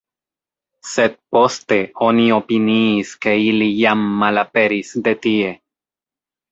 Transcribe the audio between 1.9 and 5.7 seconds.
oni opiniis ke ili jam malaperis de tie.